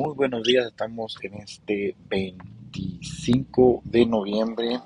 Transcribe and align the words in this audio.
Muy 0.00 0.14
buenos 0.14 0.42
días, 0.44 0.66
estamos 0.68 1.14
en 1.20 1.34
este 1.34 1.94
25 2.08 3.82
de 3.84 4.06
noviembre 4.06 4.80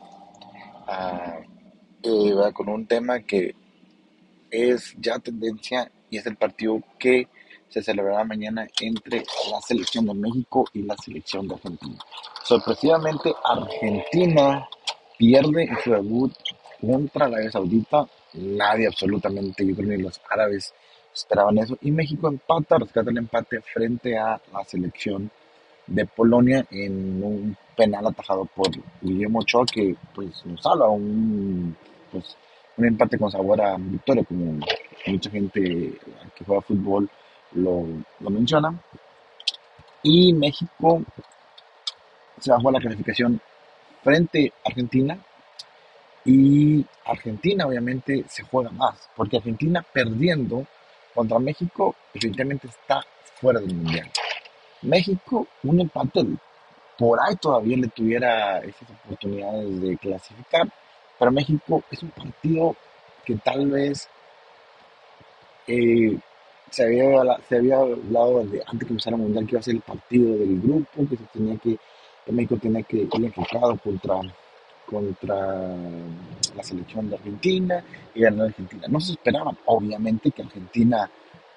ah, 0.88 1.38
eh, 2.02 2.34
con 2.52 2.68
un 2.68 2.84
tema 2.84 3.20
que 3.20 3.54
es 4.50 4.92
ya 4.98 5.20
tendencia 5.20 5.88
y 6.10 6.18
es 6.18 6.26
el 6.26 6.34
partido 6.34 6.80
que 6.98 7.28
se 7.68 7.80
celebrará 7.80 8.24
mañana 8.24 8.66
entre 8.80 9.18
la 9.52 9.60
selección 9.60 10.04
de 10.06 10.14
México 10.14 10.64
y 10.72 10.82
la 10.82 10.96
selección 10.96 11.46
de 11.46 11.54
Argentina. 11.54 11.98
Sorpresivamente, 12.42 13.32
Argentina 13.44 14.68
pierde 15.16 15.70
su 15.84 15.92
debut 15.92 16.32
contra 16.80 17.28
la 17.28 17.36
Arabia 17.36 17.52
Saudita. 17.52 18.04
Nadie 18.32 18.88
absolutamente, 18.88 19.64
yo 19.64 19.76
creo 19.76 19.90
ni 19.90 20.02
los 20.02 20.20
árabes 20.28 20.74
esperaban 21.14 21.58
eso. 21.58 21.78
Y 21.80 21.90
México 21.90 22.28
empata, 22.28 22.78
rescata 22.78 23.10
el 23.10 23.18
empate 23.18 23.60
frente 23.60 24.18
a 24.18 24.40
la 24.52 24.64
selección 24.64 25.30
de 25.86 26.06
Polonia 26.06 26.66
en 26.70 27.22
un 27.22 27.56
penal 27.76 28.06
atajado 28.06 28.46
por 28.46 28.68
Guillermo 29.00 29.40
Ochoa 29.40 29.66
que 29.66 29.94
pues 30.14 30.44
nos 30.46 30.62
salva 30.62 30.88
un, 30.88 31.76
pues, 32.10 32.36
un 32.76 32.86
empate 32.86 33.18
con 33.18 33.30
sabor 33.30 33.60
a 33.60 33.76
victoria, 33.76 34.24
como 34.24 34.58
mucha 35.06 35.30
gente 35.30 35.60
que 36.34 36.44
juega 36.44 36.62
fútbol 36.62 37.08
lo, 37.52 37.84
lo 38.20 38.30
menciona. 38.30 38.74
Y 40.02 40.32
México 40.32 41.02
se 42.38 42.50
bajó 42.50 42.68
a 42.68 42.72
la 42.72 42.80
clasificación 42.80 43.40
frente 44.02 44.52
a 44.64 44.68
Argentina. 44.68 45.18
Y 46.26 46.84
Argentina 47.04 47.66
obviamente 47.66 48.24
se 48.28 48.42
juega 48.44 48.70
más, 48.70 49.10
porque 49.14 49.36
Argentina 49.36 49.84
perdiendo 49.92 50.66
contra 51.14 51.38
México 51.38 51.94
definitivamente 52.12 52.66
está 52.66 53.04
fuera 53.40 53.60
del 53.60 53.74
mundial. 53.74 54.10
México, 54.82 55.46
un 55.62 55.80
empate 55.80 56.26
por 56.98 57.18
ahí 57.20 57.34
todavía 57.36 57.76
le 57.76 57.88
tuviera 57.88 58.58
esas 58.58 58.88
oportunidades 59.04 59.80
de 59.80 59.96
clasificar, 59.96 60.68
pero 61.18 61.32
México 61.32 61.82
es 61.90 62.02
un 62.02 62.10
partido 62.10 62.76
que 63.24 63.34
tal 63.36 63.70
vez 63.70 64.08
eh, 65.66 66.18
se, 66.70 66.84
había, 66.84 67.38
se 67.48 67.56
había 67.56 67.78
hablado 67.78 68.44
de, 68.44 68.62
antes 68.66 68.86
que 68.86 68.92
empezara 68.92 69.16
el 69.16 69.22
mundial 69.22 69.46
que 69.46 69.52
iba 69.52 69.60
a 69.60 69.62
ser 69.62 69.74
el 69.74 69.80
partido 69.80 70.36
del 70.36 70.60
grupo, 70.60 71.08
que 71.08 71.16
se 71.16 71.24
tenía 71.32 71.56
que, 71.58 71.78
México 72.30 72.56
tenía 72.60 72.82
que 72.82 72.96
ir 72.98 73.08
enfocado 73.12 73.76
contra 73.78 74.20
contra 74.86 75.76
la 76.56 76.62
selección 76.62 77.08
de 77.08 77.16
Argentina 77.16 77.84
y 78.14 78.20
ganó 78.20 78.44
Argentina. 78.44 78.86
No 78.88 79.00
se 79.00 79.12
esperaban, 79.12 79.56
obviamente, 79.66 80.30
que 80.30 80.42
Argentina 80.42 81.10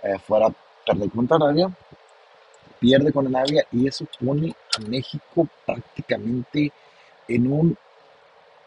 eh, 0.04 0.18
fuera 0.20 0.48
a 0.48 0.54
perder 0.86 1.10
contra 1.10 1.38
Arabia, 1.38 1.70
pierde 2.80 3.12
con 3.12 3.36
Arabia 3.36 3.66
y 3.72 3.88
eso 3.88 4.06
pone 4.20 4.56
a 4.78 4.88
México 4.88 5.48
prácticamente 5.66 6.72
en 7.28 7.52
un... 7.52 7.78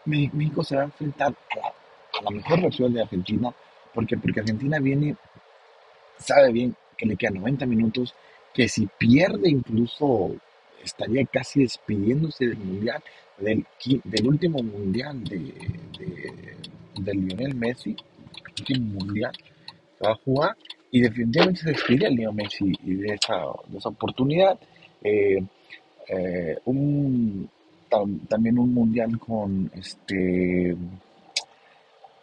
México 0.05 0.63
se 0.63 0.75
va 0.75 0.81
a 0.81 0.85
enfrentar 0.85 1.33
a 1.51 2.23
la, 2.23 2.31
mejor 2.31 2.59
reacción 2.59 2.93
de 2.93 3.01
Argentina, 3.01 3.53
porque, 3.93 4.17
porque 4.17 4.39
Argentina 4.39 4.79
viene, 4.79 5.15
sabe 6.17 6.51
bien 6.51 6.75
que 6.97 7.05
le 7.05 7.15
quedan 7.15 7.35
90 7.35 7.65
minutos, 7.67 8.15
que 8.53 8.67
si 8.67 8.87
pierde 8.97 9.49
incluso 9.49 10.31
estaría 10.83 11.25
casi 11.25 11.61
despidiéndose 11.61 12.47
del 12.47 12.57
mundial, 12.57 13.01
del, 13.37 13.65
del 14.03 14.27
último 14.27 14.61
mundial 14.61 15.23
de, 15.23 15.53
de, 16.99 17.13
Lionel 17.13 17.55
Messi, 17.55 17.95
último 18.59 18.99
mundial 18.99 19.31
va 20.03 20.11
a 20.11 20.15
jugar 20.15 20.55
y 20.91 21.01
definitivamente 21.01 21.61
se 21.61 21.69
despide 21.71 22.07
el 22.07 22.15
Lionel 22.15 22.35
Messi 22.35 22.71
y 22.83 22.93
de 22.95 23.13
esa, 23.13 23.45
de 23.67 23.77
esa 23.77 23.89
oportunidad. 23.89 24.59
Eh, 25.03 25.41
eh, 26.07 26.57
un, 26.65 27.49
también 28.27 28.59
un 28.59 28.73
mundial 28.73 29.17
con 29.19 29.71
este 29.75 30.75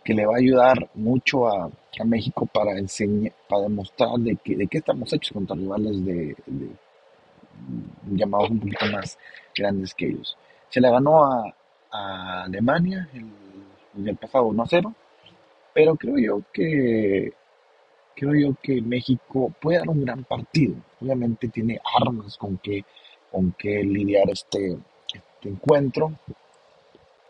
que 0.04 0.14
le 0.14 0.24
va 0.24 0.36
a 0.36 0.38
ayudar 0.38 0.88
mucho 0.94 1.46
a, 1.46 1.66
a 1.66 2.04
México 2.04 2.46
para 2.46 2.78
enseñar, 2.78 3.32
para 3.46 3.62
demostrar 3.64 4.18
de 4.18 4.36
que, 4.36 4.56
de 4.56 4.66
qué 4.66 4.78
estamos 4.78 5.12
hechos 5.12 5.32
contra 5.32 5.54
rivales 5.54 6.02
de 6.02 6.34
llamados 8.06 8.50
un 8.50 8.60
poquito 8.60 8.86
más 8.92 9.18
grandes 9.54 9.94
que 9.94 10.06
ellos. 10.06 10.36
Se 10.68 10.80
le 10.80 10.90
ganó 10.90 11.24
a, 11.24 11.54
Alemania 11.90 13.08
el, 13.14 14.06
el 14.06 14.16
pasado 14.16 14.48
1-0, 14.48 14.94
pero 15.72 15.96
creo 15.96 16.18
yo 16.18 16.42
que 16.52 17.32
creo 18.18 18.34
yo 18.34 18.56
que 18.60 18.82
México 18.82 19.52
puede 19.60 19.78
dar 19.78 19.88
un 19.88 20.04
gran 20.04 20.24
partido. 20.24 20.74
Obviamente 21.00 21.48
tiene 21.48 21.80
armas 22.00 22.36
con 22.36 22.58
que, 22.58 22.84
con 23.30 23.52
que 23.52 23.82
lidiar 23.84 24.28
este, 24.30 24.76
este 25.14 25.48
encuentro. 25.48 26.12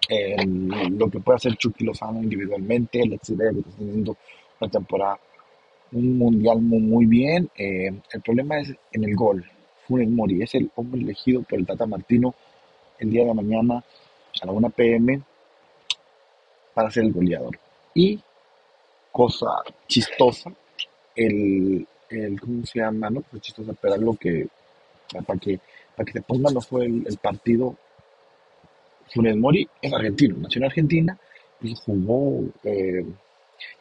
lo 0.08 1.10
que 1.10 1.20
puede 1.20 1.36
hacer 1.36 1.56
Chucky 1.56 1.84
Lozano 1.84 2.22
individualmente, 2.22 3.00
el 3.00 3.10
Vega 3.10 3.52
que 3.52 3.58
está 3.60 3.72
teniendo 3.76 4.16
una 4.60 4.70
temporada, 4.70 5.20
un 5.92 6.18
mundial 6.18 6.60
muy, 6.62 6.80
muy 6.80 7.06
bien. 7.06 7.50
Eh, 7.54 7.90
el 8.12 8.22
problema 8.22 8.58
es 8.60 8.74
en 8.92 9.04
el 9.04 9.14
gol. 9.14 9.44
Funes 9.88 10.08
Mori 10.08 10.42
es 10.42 10.54
el 10.54 10.70
hombre 10.76 11.00
elegido 11.00 11.42
por 11.42 11.58
el 11.58 11.66
Tata 11.66 11.86
Martino 11.86 12.34
el 12.98 13.10
día 13.10 13.24
de 13.24 13.32
mañana 13.32 13.82
a 14.42 14.46
la 14.46 14.52
1 14.52 14.70
pm 14.70 15.22
para 16.74 16.90
ser 16.90 17.04
el 17.04 17.12
goleador. 17.12 17.58
Y 17.94 18.20
cosa 19.10 19.46
chistosa, 19.86 20.52
el, 21.16 21.86
el 22.10 22.40
¿cómo 22.40 22.66
se 22.66 22.80
llama? 22.80 23.08
No, 23.08 23.22
pues 23.22 23.42
chistosa, 23.42 23.72
pero 23.80 23.94
algo 23.94 24.16
que 24.16 24.46
para 25.26 25.40
que 25.40 25.58
para 25.96 26.04
que 26.04 26.12
se 26.12 26.22
pongan 26.22 26.54
no 26.54 26.60
fue 26.60 26.84
el, 26.84 27.18
partido 27.20 27.74
Funes 29.12 29.36
Mori 29.36 29.66
es 29.80 29.92
argentino, 29.92 30.36
nació 30.38 30.60
en 30.60 30.64
Argentina 30.66 31.18
y 31.62 31.74
jugó 31.74 32.44
eh, 32.62 33.04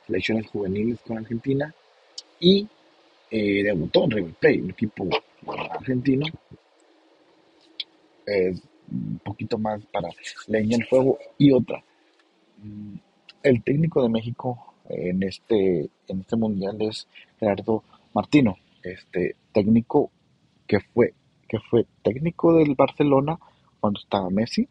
selecciones 0.05 0.47
juveniles 0.47 0.99
con 1.05 1.17
Argentina 1.17 1.73
y 2.39 2.67
eh, 3.29 3.63
debutó 3.63 4.05
en 4.05 4.11
River 4.11 4.33
Plate, 4.35 4.61
un 4.61 4.69
equipo 4.71 5.09
argentino. 5.45 6.25
un 8.89 9.19
poquito 9.23 9.57
más 9.57 9.83
para 9.87 10.09
leñar 10.47 10.81
el 10.81 10.87
fuego. 10.87 11.17
Y 11.37 11.51
otra, 11.51 11.83
mm, 12.57 12.95
el 13.43 13.63
técnico 13.63 14.01
de 14.01 14.09
México 14.09 14.75
en 14.89 15.23
este, 15.23 15.89
en 16.07 16.21
este 16.21 16.35
mundial 16.35 16.77
es 16.81 17.07
Gerardo 17.39 17.83
Martino, 18.13 18.57
este 18.83 19.35
técnico 19.53 20.11
que 20.65 20.79
fue, 20.79 21.13
que 21.47 21.59
fue 21.59 21.85
técnico 22.03 22.53
del 22.55 22.75
Barcelona 22.75 23.37
cuando 23.79 23.99
estaba 23.99 24.29
Messi 24.29 24.67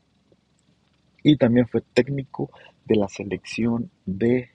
y 1.22 1.36
también 1.36 1.66
fue 1.66 1.80
técnico 1.80 2.50
de 2.84 2.96
la 2.96 3.08
selección 3.08 3.90
de, 4.04 4.50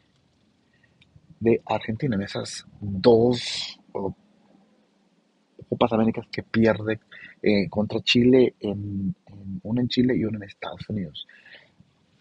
de 1.39 1.61
Argentina 1.65 2.15
en 2.15 2.21
esas 2.21 2.65
dos 2.79 3.79
Copas 5.71 5.93
Américas 5.93 6.27
que 6.29 6.43
pierde 6.43 6.99
eh, 7.41 7.69
contra 7.69 8.01
Chile, 8.01 8.55
en, 8.59 9.15
una 9.63 9.79
en 9.79 9.87
Chile 9.87 10.17
y 10.17 10.25
una 10.25 10.35
en 10.39 10.43
Estados 10.43 10.81
Unidos. 10.89 11.25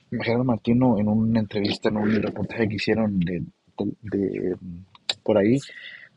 Gerardo 0.09 0.45
Martino 0.45 0.97
en 1.01 1.09
una 1.09 1.41
entrevista, 1.41 1.89
en 1.89 1.97
un 1.97 2.23
reportaje 2.23 2.69
que 2.69 2.77
hicieron 2.77 3.19
de, 3.19 3.43
por 5.25 5.37
ahí, 5.37 5.59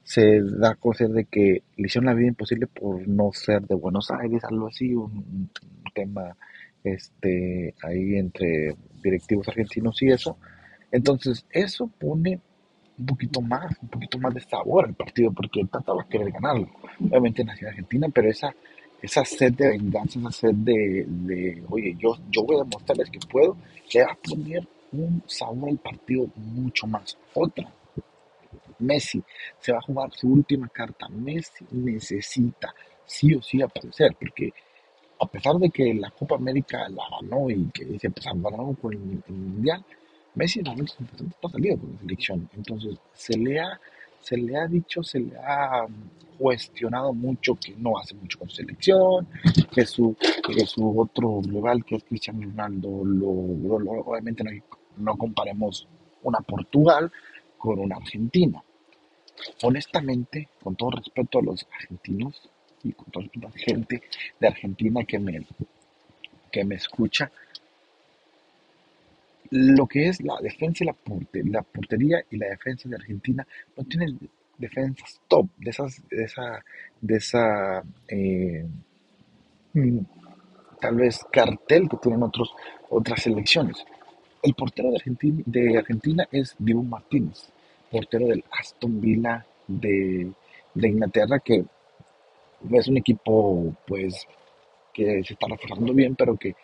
se 0.04 0.42
da 0.44 0.74
a 0.74 0.76
conocer 0.76 1.10
de 1.10 1.26
que 1.26 1.64
le 1.76 1.88
hicieron 1.88 2.06
la 2.06 2.14
vida 2.14 2.28
imposible 2.28 2.68
por 2.68 3.08
no 3.08 3.32
ser 3.34 3.64
de 3.64 3.74
Buenos 3.74 4.12
Aires, 4.12 4.44
algo 4.44 4.68
así, 4.68 4.94
un, 4.94 5.50
tema 5.96 6.38
este 6.84 7.74
ahí 7.82 8.16
entre 8.16 8.76
directivos 9.04 9.48
argentinos 9.48 10.00
y 10.04 10.10
eso. 10.10 10.38
Entonces, 10.92 11.48
eso 11.50 11.88
pone 11.88 12.42
un 12.98 13.06
poquito 13.06 13.42
más, 13.42 13.76
un 13.82 13.90
poquito 13.90 14.18
más 14.20 14.34
de 14.34 14.42
sabor 14.42 14.86
al 14.86 14.94
partido, 14.94 15.32
porque 15.32 15.66
Tata 15.66 15.94
va 15.94 16.04
a 16.04 16.08
querer 16.08 16.32
ganarlo. 16.32 16.70
Obviamente 17.00 17.44
nació 17.44 17.68
en 17.68 17.74
Argentina, 17.74 18.08
pero 18.14 18.30
esa, 18.30 18.54
esa 19.02 19.26
sed 19.26 19.54
de 19.54 19.70
venganza, 19.70 20.20
esa 20.20 20.32
sed 20.32 20.54
de, 20.54 21.06
de, 21.08 21.64
oye, 21.70 21.96
yo, 21.98 22.18
yo 22.30 22.44
voy 22.44 22.58
a 22.58 22.64
demostrarles 22.64 23.10
que 23.10 23.20
puedo, 23.20 23.58
le 23.94 24.04
va 24.04 24.12
a 24.12 24.16
poner 24.16 24.68
un 24.92 25.24
sabor 25.26 25.70
al 25.70 25.78
partido 25.78 26.28
mucho 26.36 26.88
más. 26.88 27.18
Otra, 27.34 27.72
Messi 28.80 29.24
se 29.60 29.72
va 29.72 29.80
a 29.80 29.82
jugar 29.82 30.12
su 30.14 30.28
última 30.30 30.68
carta. 30.68 31.08
Messi 31.10 31.66
necesita 31.72 32.74
sí 33.06 33.34
o 33.34 33.42
sí 33.42 33.62
aparecer, 33.62 34.16
porque 34.20 34.54
a 35.20 35.26
pesar 35.26 35.56
de 35.56 35.70
que 35.70 35.94
la 35.94 36.12
Copa 36.12 36.36
América 36.36 36.88
la 36.90 37.04
ganó 37.10 37.50
y 37.50 37.70
que 37.72 37.98
se 38.00 38.08
empezaron 38.08 38.76
con 38.76 38.94
el 38.94 39.24
Mundial, 39.28 39.84
Messi 40.36 40.60
en 40.60 40.66
momentos 40.66 40.98
no 41.00 41.48
ha 41.48 41.52
salido 41.52 41.78
con 41.78 41.94
la 41.94 42.00
selección. 42.00 42.50
Entonces, 42.56 42.98
se 43.14 43.38
le 43.38 43.60
ha, 43.60 43.80
se 44.22 44.38
le 44.38 44.58
ha 44.58 44.68
dicho, 44.68 45.04
se 45.04 45.20
le 45.20 45.36
ha 45.38 45.86
cuestionado 46.38 47.14
mucho 47.14 47.56
que 47.56 47.76
no 47.78 47.98
hace 47.98 48.16
mucho 48.16 48.40
con 48.40 48.50
selección, 48.50 49.28
que 49.72 49.86
su, 49.86 50.16
que 50.16 50.66
su 50.66 51.00
otro 51.00 51.42
rival, 51.44 51.86
que 51.86 51.96
es 51.96 52.04
Cristiano 52.04 52.42
Ronaldo, 52.42 53.06
lo, 53.06 53.30
obviamente 53.30 54.44
no, 54.44 54.52
no 54.98 55.18
comparemos 55.18 55.88
una 56.24 56.40
Portugal 56.40 57.12
con 57.58 57.80
una 57.80 57.98
Argentina. 57.98 58.64
Honestamente, 59.62 60.50
con 60.62 60.76
todo 60.76 60.92
respeto 60.92 61.40
a 61.40 61.44
los 61.44 61.68
argentinos, 61.72 62.50
y 62.84 62.92
con 62.92 63.10
toda 63.12 63.26
la 63.36 63.52
gente 63.52 64.04
de 64.40 64.48
Argentina 64.48 65.04
que 65.06 65.20
me, 65.20 65.46
que 66.52 66.64
me 66.66 66.76
escucha, 66.76 67.32
lo 69.54 69.86
que 69.86 70.08
es 70.08 70.20
la 70.24 70.36
defensa 70.42 70.84
y 70.84 70.88
la, 70.88 70.96
la 71.46 71.62
portería 71.62 72.24
y 72.32 72.38
la 72.38 72.48
defensa 72.48 72.90
de 72.90 72.96
Argentina 72.96 73.46
no 73.78 73.84
tienen 73.84 74.18
defensas 74.58 75.22
top 75.28 75.48
de 75.58 75.70
esas 75.70 76.02
de 76.10 76.24
esa 76.24 76.66
de 77.00 77.16
esa 77.16 77.84
eh, 78.08 78.66
mm, 79.74 80.00
tal 80.82 80.96
vez 80.96 81.24
cartel 81.32 81.88
que 81.88 81.98
tienen 81.98 82.24
otros 82.24 82.52
otras 82.90 83.22
selecciones. 83.22 83.86
El 84.42 84.56
portero 84.56 84.90
de 84.90 84.96
Argentina, 84.96 85.44
de 85.46 85.78
Argentina 85.78 86.28
es 86.32 86.56
Dibu 86.58 86.82
Martínez 86.82 87.52
portero 87.92 88.26
del 88.26 88.44
Aston 88.60 89.00
Villa 89.00 89.46
de, 89.68 90.32
de 90.74 90.88
Inglaterra 90.88 91.40
que 91.40 91.64
es 92.72 92.88
un 92.88 92.98
equipo 92.98 93.76
pues 93.86 94.28
que 94.92 95.24
se 95.24 95.34
está 95.34 95.48
reforzando 95.48 95.94
bien 95.94 96.16
pero 96.16 96.36
que 96.36 96.56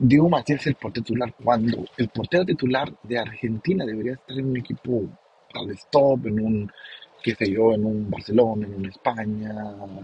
Diego 0.00 0.28
Martínez 0.28 0.60
es 0.60 0.66
el 0.68 0.74
portero 0.76 1.04
titular 1.04 1.34
cuando 1.42 1.84
el 1.96 2.08
portero 2.08 2.44
titular 2.44 2.92
de 3.02 3.18
Argentina 3.18 3.84
debería 3.84 4.12
estar 4.12 4.38
en 4.38 4.50
un 4.50 4.56
equipo 4.56 5.02
al 5.54 5.70
stop, 5.70 6.26
en 6.26 6.40
un, 6.40 6.72
qué 7.20 7.34
sé 7.34 7.50
yo, 7.50 7.72
en 7.72 7.84
un 7.84 8.08
Barcelona, 8.08 8.66
en 8.66 8.74
un 8.76 8.86
España, 8.86 9.50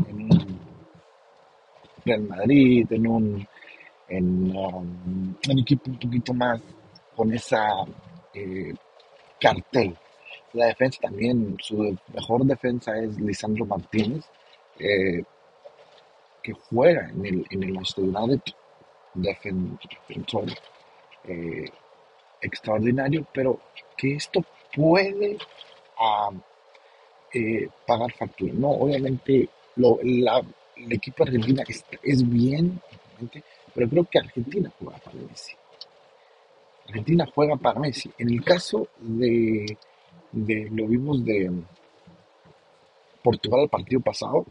en 0.09 0.23
un 0.23 0.59
Real 2.05 2.23
Madrid, 2.23 2.87
en 2.91 3.07
un, 3.07 3.49
en, 4.09 4.57
um, 4.57 5.35
un 5.49 5.59
equipo 5.61 5.91
un 5.91 5.99
poquito 5.99 6.35
más 6.35 6.61
con 7.15 7.33
esa 7.33 7.69
eh, 8.35 8.75
cartel. 9.41 9.97
La 10.55 10.67
defensa 10.67 10.99
también, 11.03 11.57
su 11.61 11.97
mejor 12.13 12.45
defensa 12.45 12.99
es 12.99 13.17
Lisandro 13.21 13.65
Martínez, 13.65 14.25
eh, 14.79 15.23
que 16.43 16.53
juega 16.53 17.09
en 17.11 17.27
el, 17.27 17.47
en 17.51 17.63
el 17.63 17.77
United 17.77 18.55
defensor 19.15 20.47
eh, 21.25 21.65
extraordinario, 22.41 23.27
pero 23.33 23.61
que 23.97 24.15
esto 24.15 24.45
puede 24.75 25.39
eh, 27.33 27.69
pagar 27.87 28.13
factura. 28.13 28.53
No, 28.55 28.71
obviamente 28.71 29.49
lo, 29.77 29.99
la, 30.03 30.43
el 30.77 30.93
equipo 30.93 31.25
argentino 31.25 31.63
es, 31.67 31.85
es 32.03 32.29
bien, 32.29 32.81
pero 33.75 33.89
creo 33.89 34.05
que 34.05 34.19
Argentina 34.19 34.71
juega 34.79 34.99
para 34.99 35.17
Messi. 35.17 35.53
Argentina 36.87 37.27
juega 37.35 37.57
para 37.57 37.81
Messi. 37.81 38.11
En 38.19 38.31
el 38.31 38.45
caso 38.45 38.89
de, 38.99 39.79
de 40.33 40.69
lo 40.71 40.87
vimos 40.87 41.25
de 41.25 41.51
Portugal 43.23 43.63
el 43.63 43.69
partido 43.71 44.01
pasado, 44.01 44.45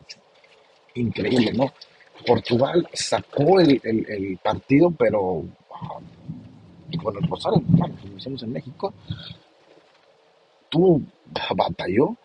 increíble, 0.95 1.54
¿no? 1.54 1.71
Portugal 2.25 2.88
sacó 2.94 3.60
el, 3.60 3.81
el, 3.83 4.38
partido, 4.38 4.92
pero 4.92 5.44
ah, 5.71 6.00
con 7.01 7.18
el 7.18 7.27
Rosario, 7.27 7.62
como 7.68 8.15
decimos 8.15 8.44
en 8.44 8.54
México, 8.54 8.94
tuvo, 10.69 11.01
batalló, 11.56 12.15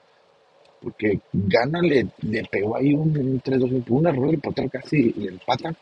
porque 0.81 1.20
Gana 1.32 1.81
le, 1.81 2.06
le 2.23 2.44
pegó 2.44 2.76
ahí 2.76 2.94
un, 2.94 3.43
3-2, 3.43 3.85
un 3.88 4.06
error, 4.06 4.29
el 4.29 4.40
portero 4.40 4.69
casi 4.69 5.12
le 5.12 5.29
empatan, 5.29 5.76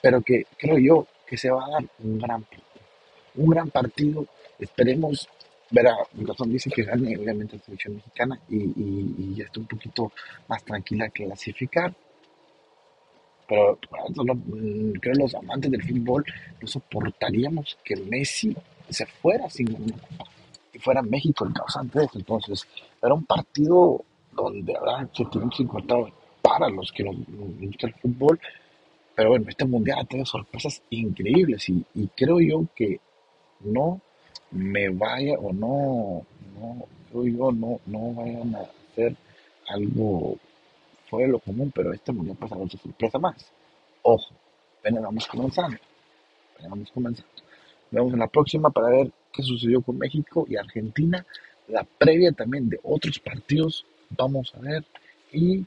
pero 0.00 0.20
que 0.22 0.46
creo 0.56 0.78
yo 0.78 1.06
que 1.26 1.36
se 1.36 1.50
va 1.50 1.64
a 1.64 1.70
dar 1.70 1.84
un 2.02 2.18
gran 2.18 2.42
partido. 2.42 2.64
Un 3.36 3.50
gran 3.50 3.70
partido, 3.70 4.26
esperemos 4.58 5.28
verá, 5.70 5.96
mi 6.14 6.24
corazón 6.24 6.50
dice 6.50 6.68
que 6.68 6.82
gane 6.82 7.16
obviamente 7.16 7.56
la 7.56 7.62
selección 7.62 7.94
mexicana 7.94 8.40
y, 8.48 8.56
y, 8.56 9.14
y 9.18 9.34
ya 9.36 9.44
está 9.44 9.60
un 9.60 9.66
poquito 9.66 10.10
más 10.48 10.64
tranquila 10.64 11.08
clasificar 11.10 11.94
pero 13.50 13.76
mm, 14.46 14.92
creo 15.00 15.14
los 15.16 15.34
amantes 15.34 15.72
del 15.72 15.82
fútbol 15.82 16.24
no 16.62 16.68
soportaríamos 16.68 17.76
que 17.84 17.96
Messi 17.96 18.56
se 18.88 19.06
fuera 19.06 19.50
sin 19.50 19.68
y 20.72 20.78
fuera 20.78 21.02
México 21.02 21.44
el 21.44 21.52
causante 21.52 21.98
de 21.98 22.04
eso. 22.04 22.18
Entonces, 22.18 22.66
era 23.02 23.12
un 23.12 23.24
partido 23.24 24.04
donde 24.32 24.76
habrá 24.76 25.08
sentimientos 25.12 25.58
encontrados 25.58 26.12
para 26.40 26.68
los 26.68 26.92
que 26.92 27.02
nos, 27.02 27.16
gusta 27.60 27.88
el 27.88 27.94
fútbol, 27.94 28.40
pero 29.16 29.30
bueno, 29.30 29.46
este 29.48 29.64
mundial 29.64 29.98
ha 30.00 30.04
tenido 30.04 30.26
sorpresas 30.26 30.80
increíbles 30.90 31.68
y, 31.68 31.84
creo 32.16 32.40
yo 32.40 32.64
que 32.76 33.00
no 33.60 34.00
me 34.52 34.88
vaya 34.90 35.34
o 35.40 35.52
no, 35.52 36.24
no 36.54 36.86
creo 37.10 37.26
yo, 37.26 37.52
no, 37.52 37.80
no 37.86 38.14
vayan 38.14 38.54
a 38.54 38.60
hacer 38.60 39.16
algo 39.68 40.38
fue 41.10 41.26
lo 41.26 41.40
común, 41.40 41.72
pero 41.74 41.92
este 41.92 42.12
mundial 42.12 42.36
pasa 42.38 42.56
otra 42.56 42.78
sorpresa 42.78 43.18
más. 43.18 43.50
Ojo, 44.02 44.32
apenas 44.78 45.02
vamos 45.02 45.26
comenzando. 45.26 45.76
Apenas 46.54 46.70
vamos 46.70 46.90
comenzando. 46.92 47.30
Nos 47.90 47.98
vemos 48.00 48.12
en 48.12 48.18
la 48.20 48.28
próxima 48.28 48.70
para 48.70 48.88
ver 48.88 49.10
qué 49.32 49.42
sucedió 49.42 49.82
con 49.82 49.98
México 49.98 50.46
y 50.48 50.56
Argentina. 50.56 51.26
La 51.68 51.84
previa 51.84 52.32
también 52.32 52.68
de 52.68 52.78
otros 52.84 53.18
partidos. 53.18 53.84
Vamos 54.10 54.54
a 54.54 54.60
ver. 54.60 54.84
Y 55.32 55.66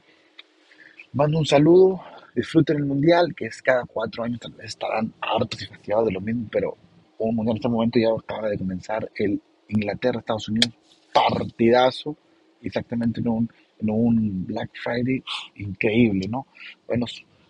mando 1.12 1.38
un 1.38 1.46
saludo. 1.46 2.00
Disfruten 2.34 2.78
el 2.78 2.84
mundial, 2.84 3.34
que 3.36 3.46
es 3.46 3.62
cada 3.62 3.84
cuatro 3.84 4.24
años. 4.24 4.40
Tal 4.40 4.52
vez 4.52 4.68
estarán 4.68 5.12
hartos 5.20 5.62
y 5.62 5.66
fastidiados 5.66 6.06
de 6.06 6.12
lo 6.12 6.20
mismo, 6.20 6.48
pero 6.50 6.76
un 7.18 7.36
mundial 7.36 7.56
en 7.56 7.58
este 7.58 7.68
momento 7.68 7.98
ya 7.98 8.08
acaba 8.10 8.48
de 8.48 8.58
comenzar 8.58 9.08
el 9.14 9.40
Inglaterra-Estados 9.68 10.48
Unidos. 10.48 10.72
Partidazo. 11.12 12.16
Exactamente 12.62 13.20
en 13.20 13.28
un 13.28 13.50
un 13.80 14.46
Black 14.46 14.70
Friday 14.82 15.22
increíble, 15.56 16.28
¿no? 16.28 16.46
Bueno, 16.86 17.06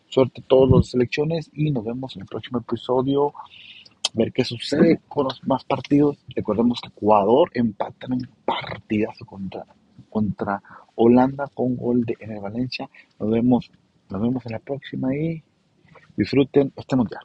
suerte 0.08 0.40
a 0.40 0.44
todas 0.46 0.70
las 0.70 0.88
selecciones 0.88 1.50
y 1.52 1.70
nos 1.70 1.84
vemos 1.84 2.16
en 2.16 2.22
el 2.22 2.28
próximo 2.28 2.58
episodio. 2.58 3.32
Ver 4.12 4.32
qué 4.32 4.44
sucede 4.44 5.00
con 5.08 5.24
los 5.24 5.42
más 5.44 5.64
partidos. 5.64 6.18
Recordemos 6.36 6.80
que 6.80 6.88
Ecuador 6.88 7.50
empata 7.54 8.06
en 8.06 8.28
partidazo 8.44 9.26
contra, 9.26 9.66
contra 10.08 10.62
Holanda 10.94 11.50
con 11.52 11.76
gol 11.76 12.04
de 12.04 12.16
el 12.20 12.40
Valencia. 12.40 12.88
Nos 13.18 13.30
vemos, 13.30 13.70
nos 14.10 14.22
vemos 14.22 14.46
en 14.46 14.52
la 14.52 14.60
próxima 14.60 15.14
y 15.16 15.42
disfruten 16.16 16.72
este 16.76 16.94
mundial. 16.94 17.24